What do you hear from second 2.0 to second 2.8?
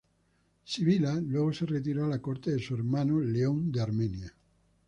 a la corte de su